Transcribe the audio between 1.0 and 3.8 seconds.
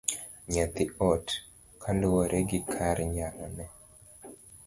oti kaluwore gi kar nyalone.